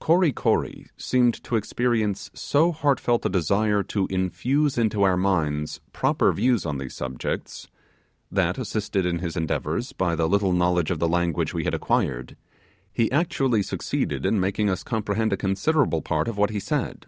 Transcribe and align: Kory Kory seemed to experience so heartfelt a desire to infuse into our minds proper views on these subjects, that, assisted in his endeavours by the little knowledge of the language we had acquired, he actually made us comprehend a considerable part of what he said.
Kory 0.00 0.32
Kory 0.32 0.86
seemed 0.96 1.44
to 1.44 1.54
experience 1.54 2.30
so 2.32 2.72
heartfelt 2.72 3.26
a 3.26 3.28
desire 3.28 3.82
to 3.82 4.06
infuse 4.06 4.78
into 4.78 5.02
our 5.02 5.18
minds 5.18 5.82
proper 5.92 6.32
views 6.32 6.64
on 6.64 6.78
these 6.78 6.94
subjects, 6.94 7.68
that, 8.32 8.56
assisted 8.56 9.04
in 9.04 9.18
his 9.18 9.36
endeavours 9.36 9.92
by 9.92 10.16
the 10.16 10.30
little 10.30 10.54
knowledge 10.54 10.90
of 10.90 10.98
the 10.98 11.06
language 11.08 11.52
we 11.52 11.64
had 11.64 11.74
acquired, 11.74 12.38
he 12.90 13.12
actually 13.12 13.62
made 13.68 14.60
us 14.72 14.82
comprehend 14.82 15.34
a 15.34 15.36
considerable 15.36 16.00
part 16.00 16.26
of 16.26 16.38
what 16.38 16.48
he 16.48 16.58
said. 16.58 17.04